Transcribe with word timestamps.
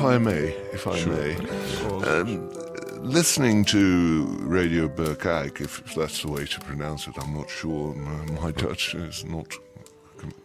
If 0.00 0.06
I 0.06 0.16
may, 0.16 0.46
if 0.72 0.86
I 0.86 0.98
sure. 0.98 1.12
may, 1.12 1.34
um, 2.08 2.50
listening 3.02 3.66
to 3.66 4.24
Radio 4.40 4.88
Berkijk, 4.88 5.60
if 5.60 5.94
that's 5.94 6.22
the 6.22 6.28
way 6.28 6.46
to 6.46 6.60
pronounce 6.60 7.06
it, 7.06 7.16
I'm 7.18 7.34
not 7.34 7.50
sure. 7.50 7.94
My, 7.94 8.40
my 8.40 8.50
Dutch 8.62 8.94
is 8.94 9.26
not 9.26 9.52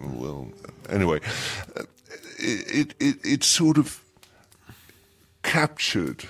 well. 0.02 0.50
Anyway, 0.90 1.22
uh, 1.78 1.84
it, 2.38 2.96
it 3.00 3.18
it 3.24 3.44
sort 3.46 3.78
of 3.78 4.04
captured 5.44 6.26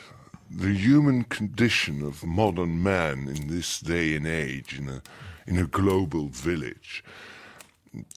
the 0.51 0.75
human 0.75 1.23
condition 1.23 2.03
of 2.03 2.23
modern 2.23 2.83
man 2.83 3.27
in 3.27 3.47
this 3.47 3.79
day 3.79 4.15
and 4.15 4.27
age 4.27 4.77
in 4.77 4.87
a 4.87 5.01
in 5.47 5.57
a 5.57 5.65
global 5.65 6.27
village. 6.27 7.03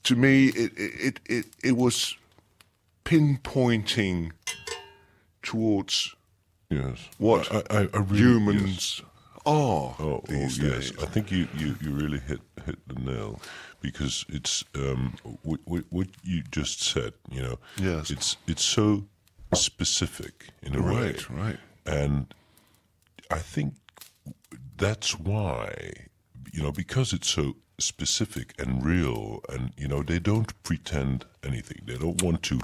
To 0.03 0.15
me, 0.15 0.49
it 0.49 0.71
it 0.77 1.19
it, 1.25 1.45
it 1.63 1.77
was 1.77 2.15
pinpointing 3.05 4.33
towards 5.49 6.15
yes 6.69 7.09
what 7.17 7.51
I, 7.51 7.63
I, 7.71 7.89
I 7.91 7.97
really, 7.97 8.17
humans 8.19 9.01
yes. 9.01 9.09
are 9.47 9.95
oh, 9.99 10.23
these 10.27 10.59
oh, 10.59 10.69
days. 10.69 10.91
Yes, 10.91 11.03
I 11.03 11.07
think 11.07 11.31
you, 11.31 11.47
you, 11.57 11.75
you 11.81 11.89
really 11.89 12.19
hit 12.19 12.41
hit 12.67 12.77
the 12.87 12.99
nail 12.99 13.41
because 13.81 14.25
it's 14.29 14.63
um, 14.75 15.15
what, 15.41 15.85
what 15.89 16.07
you 16.23 16.43
just 16.51 16.83
said. 16.83 17.13
You 17.31 17.41
know, 17.41 17.59
yes, 17.77 18.11
it's 18.11 18.37
it's 18.45 18.63
so 18.63 19.05
specific 19.55 20.49
in 20.61 20.75
a 20.75 20.81
right, 20.81 20.95
way, 20.95 21.05
right, 21.07 21.29
right, 21.29 21.59
and 21.87 22.31
I 23.31 23.39
think 23.39 23.73
that's 24.77 25.19
why 25.19 25.71
you 26.53 26.61
know 26.61 26.71
because 26.71 27.11
it's 27.11 27.29
so 27.29 27.55
specific 27.79 28.53
and 28.59 28.85
real 28.85 29.41
and 29.49 29.71
you 29.77 29.87
know 29.87 30.03
they 30.03 30.19
don't 30.19 30.51
pretend 30.63 31.25
anything 31.43 31.79
they 31.85 31.97
don't 31.97 32.21
want 32.21 32.43
to 32.43 32.59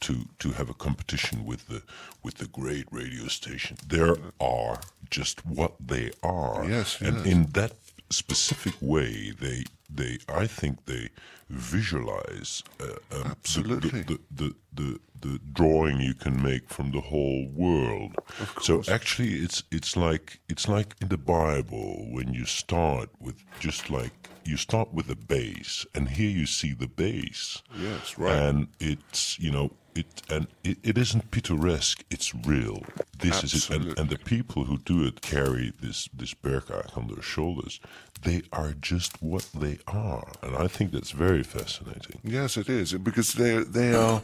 to 0.00 0.26
to 0.38 0.52
have 0.52 0.70
a 0.70 0.74
competition 0.74 1.44
with 1.44 1.68
the 1.68 1.82
with 2.22 2.36
the 2.36 2.46
great 2.46 2.86
radio 2.90 3.28
station. 3.28 3.76
There 3.86 4.16
are 4.40 4.80
just 5.10 5.44
what 5.46 5.74
they 5.80 6.10
are. 6.22 6.64
Yes, 6.68 7.00
and 7.00 7.18
yes. 7.18 7.26
in 7.26 7.46
that 7.52 7.72
specific 8.10 8.74
way, 8.80 9.32
they 9.38 9.64
they 9.88 10.18
I 10.28 10.46
think 10.46 10.86
they 10.86 11.10
visualize 11.48 12.62
uh, 12.80 13.16
um, 13.16 13.30
absolutely 13.30 14.02
the 14.02 14.18
the, 14.30 14.54
the 14.54 14.54
the, 14.72 15.00
the 15.20 15.40
drawing 15.52 16.00
you 16.00 16.14
can 16.14 16.42
make 16.42 16.68
from 16.68 16.92
the 16.92 17.00
whole 17.00 17.48
world. 17.52 18.14
So 18.60 18.82
actually, 18.88 19.34
it's 19.34 19.62
it's 19.70 19.96
like 19.96 20.40
it's 20.48 20.68
like 20.68 20.94
in 21.00 21.08
the 21.08 21.18
Bible 21.18 22.06
when 22.10 22.32
you 22.34 22.46
start 22.46 23.10
with 23.20 23.36
just 23.58 23.90
like 23.90 24.28
you 24.44 24.56
start 24.56 24.92
with 24.92 25.06
the 25.06 25.16
base, 25.16 25.86
and 25.94 26.08
here 26.08 26.30
you 26.30 26.46
see 26.46 26.72
the 26.72 26.86
base. 26.86 27.62
Yes, 27.78 28.18
right. 28.18 28.34
And 28.34 28.68
it's 28.78 29.38
you 29.38 29.50
know 29.50 29.70
it 29.94 30.22
and 30.30 30.46
it, 30.64 30.78
it 30.82 30.98
isn't 30.98 31.30
picturesque. 31.30 32.04
It's 32.10 32.34
real. 32.34 32.82
This 33.18 33.42
Absolutely. 33.42 33.46
is 33.46 33.70
it, 33.70 33.98
and, 33.98 33.98
and 33.98 34.10
the 34.10 34.24
people 34.24 34.64
who 34.64 34.78
do 34.78 35.04
it 35.04 35.20
carry 35.20 35.72
this 35.80 36.08
this 36.12 36.34
berkach 36.34 36.96
on 36.96 37.08
their 37.08 37.22
shoulders. 37.22 37.80
They 38.22 38.42
are 38.52 38.74
just 38.80 39.22
what 39.22 39.48
they 39.54 39.78
are, 39.86 40.32
and 40.42 40.56
I 40.56 40.68
think 40.68 40.92
that's 40.92 41.10
very 41.12 41.42
fascinating. 41.42 42.20
Yes, 42.22 42.56
it 42.56 42.68
is 42.68 42.92
because 42.94 43.34
they 43.34 43.58
they 43.62 43.94
are 43.94 44.22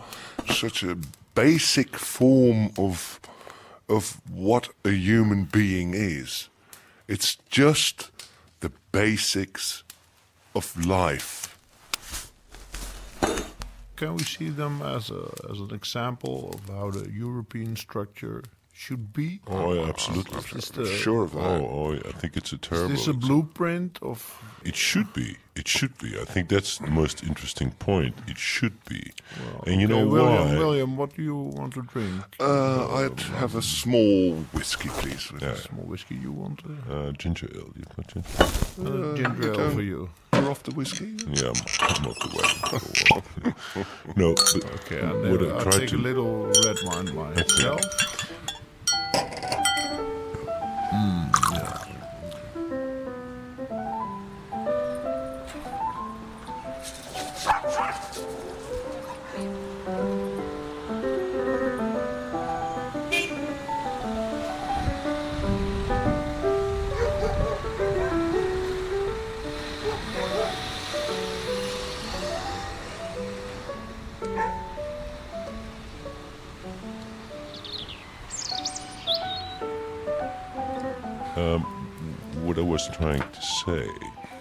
such 0.53 0.83
a 0.83 0.97
basic 1.35 1.97
form 1.97 2.73
of 2.77 3.21
of 3.89 4.21
what 4.31 4.69
a 4.85 4.91
human 4.91 5.45
being 5.45 5.95
is. 5.95 6.49
It's 7.09 7.37
just 7.49 8.11
the 8.61 8.73
basics 8.93 9.85
of 10.55 10.87
life. 10.87 11.46
Can 13.97 14.15
we 14.17 14.23
see 14.25 14.51
them 14.51 14.83
as 14.83 15.11
a 15.11 15.23
as 15.51 15.59
an 15.61 15.73
example 15.75 16.51
of 16.55 16.69
how 16.77 16.91
the 16.91 17.11
European 17.11 17.77
structure 17.77 18.43
should 18.73 19.13
be? 19.15 19.41
Oh, 19.47 19.73
yeah, 19.73 19.89
absolutely. 19.89 20.39
The- 20.41 20.87
sure 20.87 21.23
of 21.25 21.33
that. 21.33 21.41
Oh, 21.63 21.67
oh, 21.79 22.09
I 22.11 22.13
think 22.21 22.37
it's 22.37 22.53
a 22.53 22.59
terrible. 22.59 22.93
Is 22.93 22.99
this 23.07 23.09
a 23.09 23.15
blueprint 23.15 23.99
of? 24.03 24.19
It 24.65 24.77
should 24.77 25.13
be. 25.15 25.39
It 25.55 25.67
should 25.67 25.97
be. 25.97 26.09
I 26.21 26.25
think 26.27 26.51
that's 26.51 26.77
the 26.79 26.91
most 26.91 27.23
interesting 27.25 27.71
point. 27.79 28.15
It 28.29 28.37
should 28.37 28.77
be. 28.85 29.13
and 29.67 29.81
you 29.81 29.87
Okay, 29.87 29.95
know 29.97 30.07
William, 30.07 30.49
why? 30.49 30.59
William, 30.59 30.97
what 30.99 31.17
do 31.17 31.23
you 31.23 31.35
want 31.59 31.73
to 31.75 31.83
drink? 31.83 32.21
Uh, 32.39 32.95
I'd 33.01 33.21
have 33.41 33.55
a 33.57 33.63
small 33.63 34.35
whiskey, 34.53 34.91
please. 35.01 35.33
Yeah. 35.41 35.55
Small 35.55 35.87
whiskey 35.87 36.17
you 36.17 36.33
want? 36.33 36.61
Uh, 36.67 36.93
Uh, 36.95 37.13
ginger 37.13 37.49
ale. 37.55 37.73
You've 37.79 37.97
got 37.97 38.07
ginger. 38.13 38.43
uh, 38.43 39.17
ginger 39.17 39.53
ale 39.63 39.71
for 39.71 39.83
you. 39.83 40.11
You're 40.41 40.51
off 40.51 40.63
the 40.63 40.73
whiskey. 40.73 41.15
Yeah, 41.31 41.49
I'm, 41.49 41.97
I'm 41.97 42.07
off 42.07 42.19
the 42.19 42.31
way. 43.45 43.55
no, 44.17 44.35
but 44.35 44.65
Okay, 44.81 45.01
I 45.01 45.11
I'll 45.55 45.63
tried 45.63 45.81
take 45.81 45.89
to 45.91 45.97
a 45.97 45.99
little 45.99 46.47
red 46.65 46.77
wine 46.85 47.15
myself. 47.15 47.81
what 82.57 82.59
I 82.59 82.63
was 82.63 82.89
trying 82.89 83.21
to 83.21 83.43
say 83.43 83.89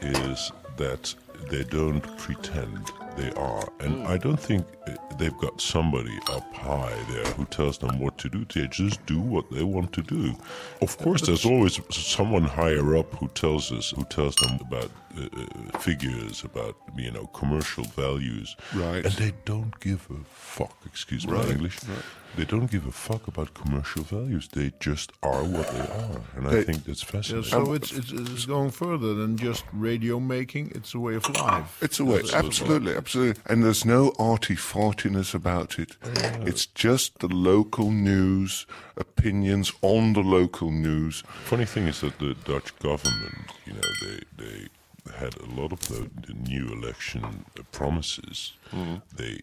is 0.02 0.52
that 0.78 1.14
they 1.50 1.64
don't 1.64 2.02
pretend 2.18 2.92
they 3.18 3.32
are, 3.32 3.68
and 3.82 4.08
I 4.08 4.18
don't 4.18 4.40
think 4.40 4.66
uh, 4.88 4.94
they've 5.18 5.38
got 5.38 5.60
somebody 5.60 6.18
up 6.30 6.54
high 6.54 6.96
there 7.10 7.26
who 7.34 7.46
tells 7.46 7.78
them 7.78 8.00
what 8.00 8.15
to 8.30 8.44
do. 8.46 8.46
They 8.62 8.68
just 8.68 9.06
do 9.06 9.20
what 9.20 9.50
they 9.52 9.64
want 9.64 9.94
to 9.94 10.02
do. 10.02 10.36
Of 10.82 10.98
course, 10.98 11.22
there's 11.22 11.46
always 11.46 11.80
someone 11.92 12.44
higher 12.44 12.96
up 12.98 13.14
who 13.16 13.28
tells 13.30 13.72
us, 13.72 13.92
who 13.96 14.04
tells 14.06 14.36
them 14.36 14.60
about 14.62 14.92
uh, 15.18 15.24
uh, 15.24 15.80
figures, 15.80 16.44
about 16.44 16.76
you 16.98 17.12
know 17.12 17.28
commercial 17.28 17.84
values, 17.86 18.56
Right. 18.74 19.06
And 19.06 19.14
they 19.16 19.34
don't 19.46 19.80
give 19.80 20.08
a 20.12 20.24
fuck. 20.34 20.76
Excuse 20.86 21.26
my 21.28 21.44
English. 21.48 21.78
Right. 21.88 22.06
They 22.38 22.44
don't 22.44 22.70
give 22.70 22.86
a 22.86 22.92
fuck 22.92 23.28
about 23.30 23.54
commercial 23.54 24.04
values. 24.04 24.50
They 24.52 24.74
just 24.82 25.14
are 25.24 25.44
what 25.46 25.68
they 25.72 25.88
are, 26.04 26.20
and 26.36 26.48
I 26.50 26.64
think 26.64 26.84
that's 26.84 27.02
Yeah, 27.04 27.10
fascinating. 27.12 27.50
so 27.50 27.74
it's, 27.74 27.92
it's 27.94 28.12
it's 28.12 28.46
going 28.46 28.72
further 28.72 29.14
than 29.14 29.38
just 29.38 29.64
radio 29.72 30.20
making. 30.20 30.74
It's 30.76 30.94
a 30.94 31.00
way 31.00 31.16
of 31.16 31.24
life. 31.30 31.72
It's 31.82 31.98
a 32.02 32.04
way, 32.04 32.22
absolutely, 32.34 32.94
absolutely. 32.94 33.42
And 33.46 33.64
there's 33.64 33.86
no 33.86 34.12
arty 34.20 34.56
fartiness 34.58 35.34
about 35.34 35.80
it. 35.80 35.96
It's 36.50 36.66
just 36.66 37.20
the 37.20 37.30
local 37.30 37.90
news, 37.92 38.15
opinions 38.98 39.72
on 39.82 40.14
the 40.14 40.22
local 40.22 40.72
news. 40.72 41.24
Funny 41.44 41.66
thing 41.66 41.88
is 41.88 42.02
that 42.02 42.18
the 42.20 42.36
Dutch 42.46 42.78
government, 42.80 43.52
you 43.66 43.74
know, 43.74 43.90
they 44.02 44.20
they 44.44 44.68
had 45.20 45.36
a 45.38 45.46
lot 45.62 45.72
of 45.72 45.80
the, 45.90 46.10
the 46.28 46.34
new 46.34 46.66
election 46.74 47.46
promises. 47.72 48.54
They 49.16 49.40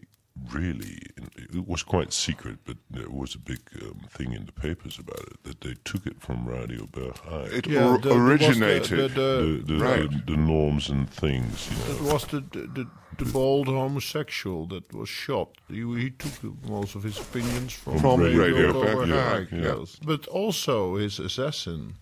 really, 0.51 0.97
it 1.35 1.67
was 1.67 1.83
quite 1.83 2.11
secret, 2.11 2.57
but 2.65 2.77
there 2.89 3.09
was 3.09 3.35
a 3.35 3.39
big 3.39 3.59
um, 3.81 4.01
thing 4.09 4.33
in 4.33 4.45
the 4.45 4.51
papers 4.51 4.99
about 4.99 5.21
it 5.31 5.43
that 5.43 5.61
they 5.61 5.75
took 5.85 6.05
it 6.05 6.19
from 6.19 6.45
Radio 6.47 6.85
Bergeijk. 6.85 7.53
It 7.53 7.67
Yeah, 7.67 7.87
or- 7.87 7.97
the- 7.99 8.09
there 8.09 8.17
was 8.19 8.39
the- 8.39 8.45
originated. 8.65 9.11
the- 9.15 9.61
the, 9.65 9.73
the, 9.73 9.79
right. 9.79 10.09
the, 10.25 10.31
the 10.33 10.37
norms 10.37 10.89
and 10.89 11.09
things, 11.09 11.69
you 11.69 11.77
know. 11.77 11.91
It 11.95 12.01
know. 12.01 12.13
was 12.13 12.25
the, 12.25 12.39
the, 12.77 12.87
the, 13.23 13.33
bold 13.33 13.67
homosexual 13.67 14.67
that 14.67 14.93
was 14.93 15.09
shot. 15.09 15.49
He, 15.69 15.81
he 15.97 16.09
took 16.11 16.69
most 16.69 16.95
of 16.95 17.03
his 17.03 17.17
opinions 17.19 17.73
from, 17.73 17.99
From 17.99 18.19
Radio, 18.21 18.41
Radio 18.41 19.03
yeah. 19.05 19.45
yes. 19.51 19.97
But 20.05 20.27
also 20.27 20.95
his 20.97 21.19
assassin 21.19 21.95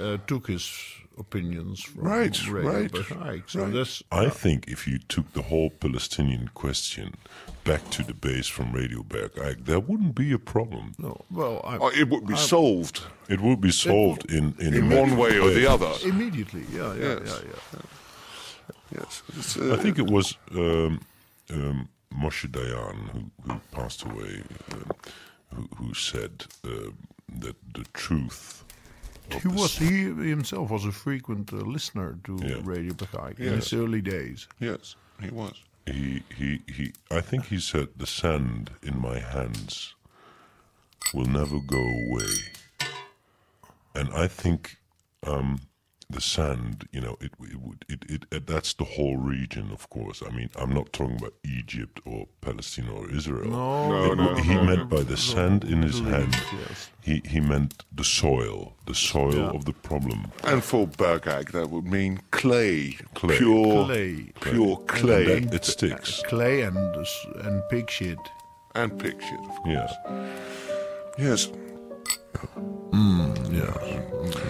uh, 0.00 0.18
took 0.26 0.46
his 0.48 0.70
opinions 1.18 1.82
from 1.82 2.04
Right, 2.04 2.48
Radio 2.48 2.88
right. 3.14 3.42
So 3.46 3.64
right. 3.66 4.02
I 4.10 4.28
think 4.28 4.66
if 4.68 4.86
you 4.88 4.98
took 4.98 5.32
the 5.32 5.42
whole 5.42 5.70
Palestinian 5.70 6.50
question 6.54 7.14
back 7.62 7.88
to 7.90 8.02
the 8.02 8.14
base 8.14 8.48
from 8.48 8.72
Radio 8.72 9.02
Bergeijk, 9.02 9.64
there 9.64 9.80
wouldn't 9.80 10.14
be 10.14 10.32
a 10.32 10.38
problem. 10.38 10.94
no. 10.98 11.20
Well, 11.30 11.60
I, 11.64 11.78
Oh, 11.78 11.88
it 11.88 12.08
would 12.10 12.26
be 12.26 12.36
solved 12.36 13.02
It 13.28 13.40
would 13.40 13.60
be 13.60 13.70
solved 13.70 14.30
in, 14.30 14.54
in, 14.58 14.74
in 14.74 14.90
one 14.90 15.16
way 15.16 15.38
or 15.38 15.50
the 15.50 15.66
other. 15.66 15.92
immediately. 16.04 16.64
Yeah, 16.72 16.94
yeah, 16.94 17.18
Yes. 17.24 17.40
yeah, 17.44 17.50
yeah. 17.74 17.80
Yes. 18.94 19.22
It's, 19.36 19.56
I 19.56 19.70
uh, 19.70 19.76
think 19.76 19.98
it 19.98 20.10
was 20.10 20.36
um, 20.52 21.00
um, 21.50 21.88
Moshe 22.12 22.48
Dayan 22.50 23.08
who, 23.10 23.30
who 23.46 23.60
passed 23.72 24.02
away, 24.04 24.42
um, 24.72 24.90
who, 25.54 25.68
who 25.76 25.94
said 25.94 26.44
uh, 26.64 26.90
that 27.40 27.56
the 27.74 27.84
truth. 27.92 28.64
He 29.42 29.48
was 29.48 29.78
he 29.78 30.04
himself 30.30 30.70
was 30.70 30.84
a 30.84 30.92
frequent 30.92 31.52
uh, 31.52 31.56
listener 31.56 32.18
to 32.24 32.38
Yeah. 32.42 32.60
Radio 32.62 32.92
Bergeijk 32.92 33.38
in 33.40 33.54
his 33.54 33.72
early 33.72 34.02
days. 34.02 34.46
yes, 34.60 34.96
he 35.20 35.30
was. 35.30 35.62
he, 35.86 36.22
he, 36.36 36.60
he, 36.66 36.92
I 37.10 37.20
think 37.20 37.46
he 37.46 37.58
said, 37.58 37.88
the 37.96 38.06
sand 38.06 38.70
in 38.82 39.00
my 39.00 39.18
hands 39.18 39.94
will 41.12 41.26
never 41.26 41.58
go 41.58 41.82
away. 42.06 42.34
And 43.94 44.08
I 44.12 44.26
think 44.28 44.76
um, 45.26 45.60
the 46.14 46.20
sand, 46.20 46.88
you 46.92 47.00
know, 47.00 47.16
it, 47.20 47.32
it 47.42 47.56
would, 47.60 47.84
it, 47.88 48.04
it, 48.08 48.24
it, 48.30 48.46
that's 48.46 48.72
the 48.74 48.84
whole 48.84 49.16
region, 49.16 49.70
of 49.72 49.90
course. 49.90 50.22
I 50.26 50.30
mean, 50.30 50.48
I'm 50.56 50.72
not 50.72 50.92
talking 50.92 51.16
about 51.16 51.34
Egypt 51.44 52.00
or 52.06 52.26
Palestine 52.40 52.88
or 52.88 53.10
Israel. 53.10 53.50
No, 53.50 54.12
It- 54.12 54.16
no, 54.16 54.34
he 54.36 54.54
no, 54.54 54.64
meant 54.64 54.88
by 54.88 55.02
the 55.02 55.16
sand 55.16 55.64
in 55.64 55.82
his 55.82 56.00
Believe, 56.00 56.14
hand, 56.14 56.36
yes. 56.68 56.90
he, 57.02 57.20
he 57.28 57.40
meant 57.40 57.84
the 57.92 58.04
soil, 58.04 58.74
the 58.86 58.94
soil 58.94 59.34
Yeah. 59.34 59.50
of 59.58 59.64
the 59.64 59.72
problem. 59.72 60.30
And 60.44 60.62
for 60.62 60.86
Bergeijk, 60.86 61.50
that 61.52 61.68
would 61.70 61.86
mean 61.86 62.20
clay, 62.30 62.96
Clay. 63.14 63.36
pure 63.38 63.84
Clay. 63.86 64.32
pure 64.40 64.76
And 64.78 64.88
clay, 64.88 65.40
that- 65.40 65.54
it 65.54 65.64
sticks. 65.64 66.22
clay 66.28 66.62
and 66.62 66.76
and 67.46 67.62
pig 67.70 67.90
shit. 67.90 68.18
and 68.76 68.96
pig 69.02 69.16
shit, 69.20 69.40
of 69.50 69.56
course. 69.62 69.92
Yeah. 70.08 71.26
Yes. 71.26 71.48
Mm, 72.92 73.52
yeah. 73.52 73.64
Mm. 73.64 74.43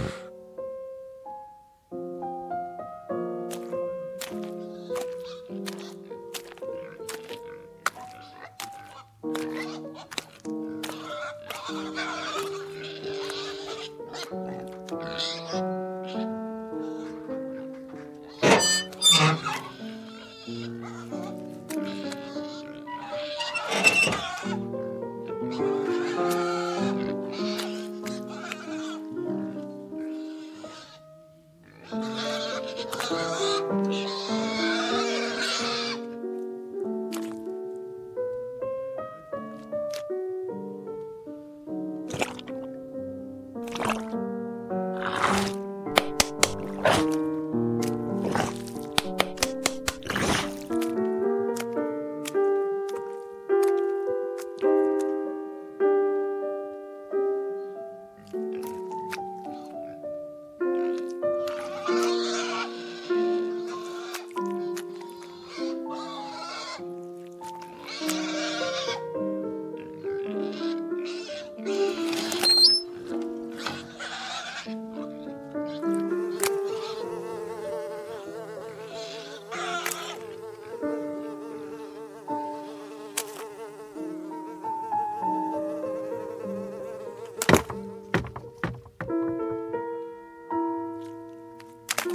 I 92.06 92.10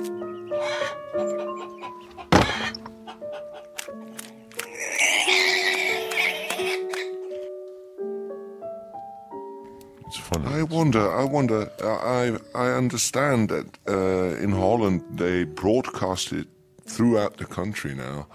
wonder. 10.64 11.12
I 11.12 11.24
wonder. 11.24 11.72
I 11.84 12.38
I 12.54 12.72
understand 12.78 13.50
that 13.50 13.66
uh, 13.88 14.44
in 14.44 14.52
Holland 14.52 15.02
they 15.18 15.46
broadcast 15.46 16.34
it 16.34 16.48
throughout 16.86 17.38
the 17.38 17.46
country 17.46 17.96
now, 17.96 18.28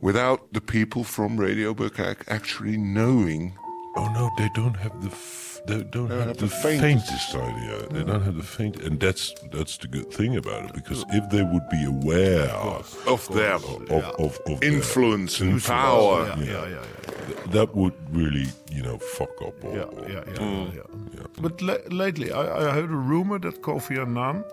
without 0.00 0.52
the 0.52 0.60
people 0.60 1.04
from 1.04 1.36
Radio 1.38 1.74
Bergeijk 1.74 2.24
actually 2.26 2.76
knowing. 2.76 3.56
Oh 3.96 4.08
no, 4.12 4.30
they 4.36 4.48
don't 4.54 4.76
have 4.76 5.00
the 5.00 5.10
f- 5.70 5.76
they 5.78 5.84
don't 5.84 6.10
have, 6.10 6.26
have 6.26 6.36
the, 6.38 6.46
faintest- 6.46 6.80
faintest 6.80 7.34
idea. 7.34 7.86
They 7.90 8.04
don't 8.04 8.22
have 8.22 8.36
the 8.36 8.42
faint, 8.42 8.76
and 8.86 8.98
that's 9.00 9.34
that's 9.52 9.76
the 9.78 9.88
good 9.88 10.10
thing 10.12 10.36
about 10.36 10.64
it. 10.66 10.72
Because 10.74 11.04
if 11.10 11.24
they 11.30 11.42
would 11.42 11.68
be 11.70 11.84
aware 11.84 12.50
of 12.50 12.84
Of 13.06 13.28
their 13.34 13.54
of, 13.54 13.90
of, 13.90 14.38
of 14.46 14.60
their 14.60 14.72
influence 14.72 15.40
and 15.40 15.62
power. 15.62 16.26
Yeah, 16.26 16.36
Yeah. 16.38 16.44
yeah, 16.44 16.68
yeah, 16.68 16.68
yeah. 16.70 17.26
th- 17.26 17.50
that 17.56 17.74
would 17.74 17.94
really 18.12 18.46
you 18.70 18.82
know 18.82 18.98
fuck 19.16 19.34
up. 19.46 19.54
Or, 19.64 19.74
Yeah, 19.76 19.82
or- 19.84 20.08
yeah, 20.08 20.24
yeah, 20.34 20.66
yeah. 21.16 21.26
But 21.40 21.60
la- 21.62 21.86
lately, 22.04 22.32
I, 22.32 22.42
I 22.68 22.72
heard 22.74 22.90
a 22.90 22.96
rumor 23.12 23.38
that 23.40 23.62
Kofi 23.62 23.98
Annan 23.98 24.44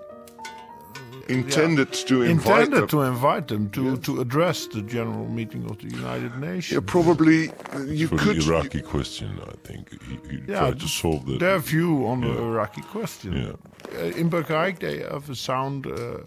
Intended 1.27 1.91
to 2.07 2.21
invite 2.21 2.65
intended 2.65 2.81
them. 2.81 2.87
to 2.89 3.01
invite 3.01 3.47
them 3.47 3.69
to, 3.71 3.97
to 3.97 4.21
address 4.21 4.67
the 4.67 4.81
general 4.83 5.27
meeting 5.27 5.65
of 5.65 5.77
the 5.79 5.89
United 5.89 6.37
Nations. 6.39 6.71
Yeah, 6.71 6.81
probably 6.85 7.49
you 7.87 8.07
For 8.07 8.17
could. 8.17 8.37
the 8.41 8.45
Iraqi 8.53 8.81
question, 8.81 9.39
I 9.41 9.53
think 9.67 9.89
he, 10.07 10.19
he 10.29 10.37
Yeah, 10.47 10.59
tried 10.59 10.79
to 10.79 10.87
solve 10.87 11.25
that. 11.25 11.39
their 11.39 11.57
view 11.59 12.05
on 12.07 12.21
the 12.21 12.29
Iraqi 12.29 12.81
question. 12.81 13.33
Yeah. 13.33 13.53
Uh, 13.99 14.19
in 14.21 14.29
Bergeijk, 14.29 14.79
they 14.79 14.99
have 14.99 15.29
a 15.29 15.35
sound 15.35 15.87
uh, 15.87 16.19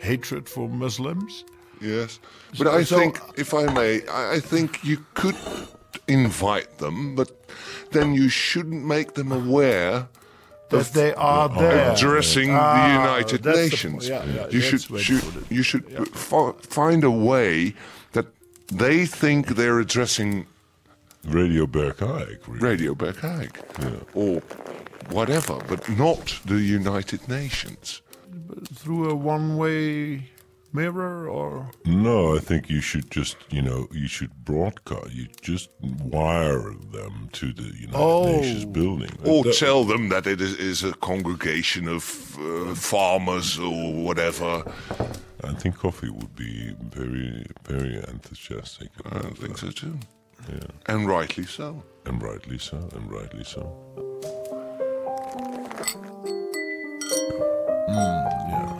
hatred 0.00 0.48
for 0.48 0.68
Muslims. 0.68 1.44
Yes, 1.80 2.18
but 2.58 2.66
I 2.66 2.84
so- 2.84 2.98
think, 2.98 3.20
if 3.36 3.52
I 3.54 3.64
may, 3.72 4.00
I 4.08 4.36
I 4.36 4.40
think 4.40 4.68
you 4.84 4.98
could 5.14 5.36
invite 6.06 6.78
them, 6.78 7.14
but 7.14 7.30
then 7.90 8.14
you 8.14 8.28
shouldn't 8.28 8.84
make 8.84 9.12
them 9.14 9.32
aware 9.32 10.06
That 10.72 10.92
they 10.92 11.12
are 11.14 11.48
there. 11.48 11.92
addressing 11.92 12.50
Ah, 12.52 12.62
the 12.86 12.92
United 13.02 13.42
that's 13.42 13.56
the 13.56 13.62
Nations. 13.62 14.08
po- 14.08 14.14
yeah, 14.14 14.24
yeah, 14.24 14.46
you 14.50 14.60
that's 14.60 14.64
should 14.70 14.80
the 14.88 14.92
way 14.94 14.98
to 14.98 15.04
should, 15.04 15.22
put 15.22 15.42
it. 15.42 15.52
you 15.56 15.62
should 15.62 15.84
fi- 16.16 16.52
find 16.80 17.04
a 17.04 17.10
way 17.10 17.74
that 18.12 18.26
they 18.68 19.06
think 19.06 19.48
they're 19.56 19.80
addressing 19.80 20.46
Radio 21.24 21.66
Berkijk. 21.66 22.38
Really. 22.48 22.60
Radio 22.70 22.94
Berkijk 22.94 23.54
or 24.14 24.42
whatever, 25.10 25.58
but 25.68 25.88
not 26.04 26.40
the 26.46 26.60
United 26.80 27.28
Nations. 27.28 28.02
through 28.74 29.08
a 29.10 29.14
one-way 29.14 30.28
mirror, 30.72 31.28
or 31.28 31.70
No, 31.84 32.36
I 32.36 32.38
think 32.40 32.68
you 32.70 32.80
should 32.80 33.10
just, 33.10 33.36
you 33.50 33.62
know, 33.62 33.88
you 33.92 34.08
should 34.08 34.32
broadcast. 34.44 35.12
You 35.12 35.26
just 35.40 35.70
wire 35.80 36.72
them 36.92 37.28
to 37.32 37.52
the 37.52 37.62
United 37.86 37.94
Oh. 37.96 38.24
Nations 38.40 38.64
building. 38.64 39.10
Or 39.24 39.44
That- 39.44 39.56
tell 39.58 39.84
them 39.84 40.08
that 40.10 40.26
it 40.26 40.40
is, 40.40 40.54
is 40.56 40.82
a 40.84 40.92
congregation 40.94 41.88
of 41.88 42.04
uh, 42.38 42.74
farmers 42.74 43.58
or 43.58 43.92
whatever. 43.92 44.62
I 45.44 45.52
think 45.54 45.76
Kofi 45.76 46.08
would 46.10 46.34
be 46.36 46.74
very, 46.90 47.46
very 47.64 47.96
enthusiastic. 48.08 48.90
I 49.06 49.18
think 49.20 49.58
that. 49.58 49.58
so 49.58 49.70
too. 49.70 49.98
Yeah, 50.48 50.58
And 50.86 51.06
rightly 51.08 51.44
so. 51.46 51.82
and 52.06 52.20
rightly 52.22 52.58
so, 52.58 52.76
and 52.96 53.10
rightly 53.12 53.44
so. 53.44 53.62
all 57.88 58.71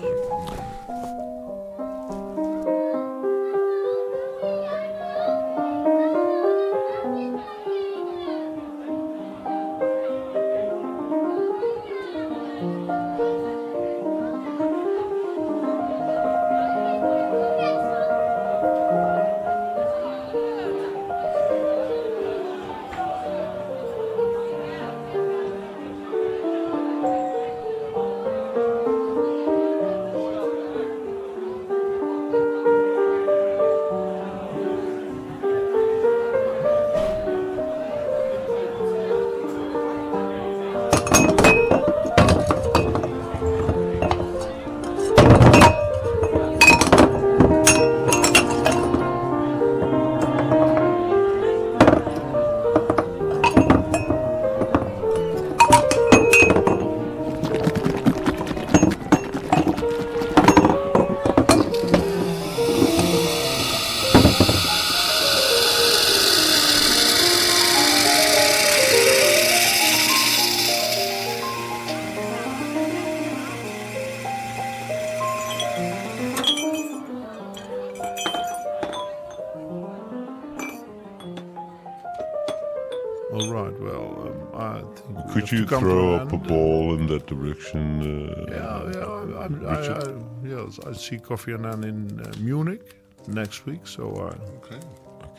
Could 85.33 85.49
have 85.49 85.53
you 85.53 85.67
throw 85.67 86.15
up 86.15 86.33
a 86.33 86.37
ball 86.39 86.95
in 86.95 87.07
that 87.09 87.27
direction? 87.27 88.01
Uh, 88.01 88.47
Yeah, 88.51 88.93
yeah. 88.95 89.45
I'm, 89.45 89.67
I, 89.67 89.75
I, 89.75 90.15
yes, 90.45 90.79
I 90.87 90.93
see 90.93 91.19
Kofi 91.19 91.55
Annan 91.55 91.85
in 91.85 92.21
uh, 92.21 92.33
Munich 92.41 92.95
next 93.29 93.67
week, 93.67 93.87
so 93.87 94.05
uh, 94.11 94.35
Okay. 94.59 94.81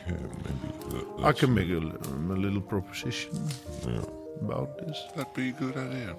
Okay, 0.06 0.22
maybe. 0.44 0.68
That, 0.90 1.24
I 1.24 1.32
can 1.32 1.54
make 1.54 1.70
a, 1.70 1.78
um, 1.78 2.30
a 2.30 2.34
little 2.36 2.60
proposition 2.60 3.32
Yeah. 3.86 4.00
about 4.42 4.78
this. 4.78 4.98
That'd 5.16 5.32
be 5.34 5.48
a 5.48 5.52
good 5.52 5.76
idea. 5.76 6.14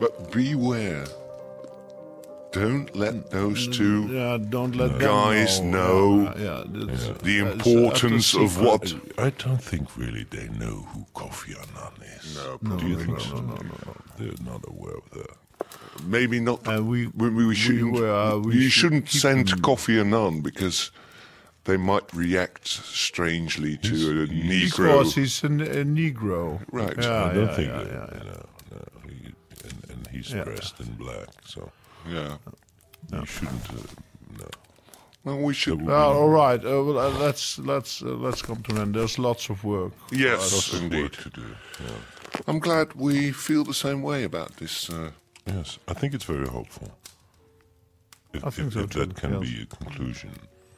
But 0.00 0.32
beware. 0.32 1.06
Don't 2.54 2.94
let 2.94 3.30
those 3.30 3.66
two 3.68 4.06
Yeah, 4.12 4.38
don't 4.38 4.76
let 4.76 4.98
Guys 5.00 5.60
know. 5.60 6.16
know 6.18 6.34
yeah, 6.38 6.62
that's, 6.86 7.08
the 7.22 7.38
importance 7.40 8.32
of 8.34 8.60
what 8.60 8.94
I 9.18 9.30
don't 9.30 9.62
think 9.62 9.96
really 9.96 10.24
they 10.24 10.46
know 10.48 10.76
who 10.92 11.04
Kofi 11.14 11.50
Annan 11.62 11.94
is. 12.16 12.36
No, 12.36 12.76
Do 12.78 12.86
you 12.88 12.96
think 12.96 13.10
no, 13.10 13.18
so? 13.18 13.34
no, 13.34 13.40
no, 13.40 13.54
no, 13.54 13.78
no. 13.86 13.94
They're 14.18 14.44
not 14.52 14.62
aware 14.68 14.96
of 15.02 15.10
that. 15.10 15.30
maybe 16.06 16.38
not. 16.40 16.58
Uh, 16.66 16.82
we- 16.82 17.08
we, 17.08 17.28
we, 17.30 17.44
we 17.46 17.54
shouldn't. 17.56 17.92
were, 17.94 18.08
uh, 18.10 18.38
we 18.38 18.54
you 18.54 18.60
should 18.68 18.72
shouldn't 18.72 19.08
send 19.08 19.48
them- 19.48 19.60
Kofi 19.60 20.00
Annan 20.00 20.40
because 20.40 20.92
they 21.64 21.76
might 21.76 22.06
react 22.14 22.68
strangely 22.68 23.76
to 23.78 23.94
a 24.22 24.26
Negro. 24.28 24.76
Because 24.76 25.14
he's 25.16 25.42
a, 25.42 25.46
a 25.48 25.84
Negro. 25.84 26.60
Right. 26.70 26.94
Yeah, 26.98 27.24
I 27.24 27.32
don't 27.34 27.46
yeah, 27.48 27.56
think 27.56 27.68
yeah, 27.68 27.78
that. 27.78 27.86
yeah, 27.88 28.08
yeah. 28.12 28.30
No, 28.30 28.46
no. 28.72 29.10
He, 29.10 29.34
and, 29.64 29.76
and 29.90 30.06
he's 30.12 30.30
Yeah. 30.32 30.44
dressed 30.44 30.78
in 30.80 30.94
black, 30.94 31.28
so 31.46 31.70
yeah. 32.08 32.36
you 33.12 33.26
shouldn't. 33.26 33.70
Uh, 33.70 33.76
no. 34.38 34.48
Well, 35.24 35.38
we 35.38 35.54
should. 35.54 35.78
That 35.78 35.84
would 35.84 35.92
Well, 35.92 36.12
all 36.12 36.28
right. 36.28 36.60
Uh, 36.64 36.82
well, 36.84 36.98
uh, 36.98 37.10
let's 37.18 37.58
let's 37.58 38.02
uh, 38.02 38.06
let's 38.08 38.42
come 38.42 38.62
to 38.62 38.72
an 38.74 38.78
end. 38.82 38.94
There's 38.94 39.18
lots 39.18 39.48
of 39.50 39.64
work. 39.64 39.92
Yes, 40.12 40.52
Lots 40.52 40.72
of 40.74 40.82
indeed. 40.82 41.02
work 41.02 41.16
to 41.22 41.30
do. 41.30 41.46
Yeah. 41.80 41.90
I'm 42.46 42.58
glad 42.58 42.92
we 42.94 43.32
feel 43.32 43.64
the 43.64 43.74
same 43.74 44.02
way 44.02 44.24
about 44.24 44.56
this. 44.56 44.90
Uh, 44.90 45.10
Yes, 45.46 45.78
I 45.86 45.92
think 45.92 46.14
it's 46.14 46.24
very 46.24 46.48
hopeful. 46.48 46.88
If, 48.32 48.44
I 48.46 48.50
think 48.50 48.68
if, 48.68 48.72
so 48.74 48.80
if 48.80 48.90
that 48.90 49.14
can 49.14 49.32
yes. 49.34 49.40
be 49.42 49.62
a 49.62 49.66
conclusion, 49.66 50.30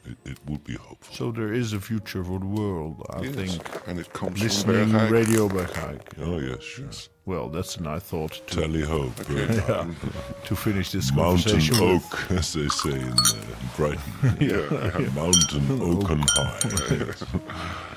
it, 0.06 0.30
it 0.30 0.38
would 0.46 0.64
be 0.64 0.74
hopeful. 0.74 1.14
So 1.14 1.32
there 1.32 1.52
is 1.52 1.72
a 1.72 1.80
future 1.80 2.22
for 2.24 2.38
the 2.38 2.46
world. 2.46 3.04
I 3.10 3.22
yes, 3.22 3.34
think 3.34 3.88
and 3.88 3.98
it 3.98 4.12
comes 4.12 4.42
listening 4.42 4.90
from 4.90 5.00
Bergeijk. 5.00 5.10
Radio 5.10 5.48
Bergeijk. 5.48 6.00
Oh 6.20 6.38
yes, 6.38 6.62
sure. 6.62 6.88
Well, 7.24 7.48
that's 7.48 7.76
a 7.76 7.82
nice 7.82 8.02
thought 8.02 8.32
to, 8.46 8.60
Tally 8.60 8.82
ho, 8.82 9.08
Bergeijk. 9.16 9.94
to 10.44 10.56
finish 10.56 10.92
this 10.92 11.12
Mountain 11.12 11.60
oak, 11.74 12.30
as 12.30 12.52
they 12.52 12.68
say 12.68 12.90
in 13.00 13.12
uh, 13.12 13.42
Brighton. 13.76 14.12
yeah, 14.40 15.08
mountain 15.14 15.82
oak 15.82 16.10
and 16.10 16.24
high. 16.30 16.58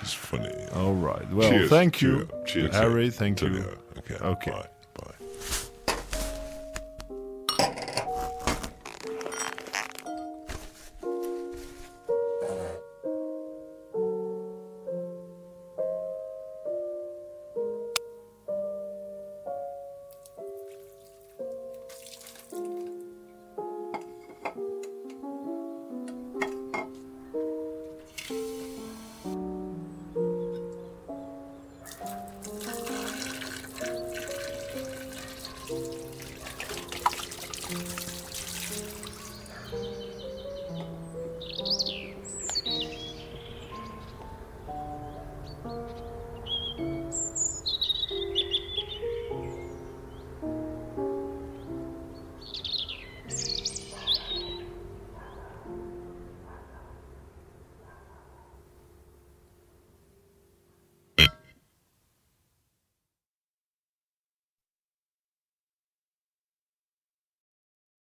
it's 0.01 0.13
funny. 0.13 0.53
All 0.73 0.95
right. 0.95 1.31
Well, 1.31 1.49
Cheers. 1.49 1.69
thank 1.69 2.01
you, 2.01 2.27
Cheers. 2.45 2.73
Harry. 2.75 3.09
Thank 3.11 3.37
Tally 3.37 3.59
you. 3.59 3.77
Okay. 3.99 4.15
Okay. 4.15 4.51
Bye. 4.51 4.67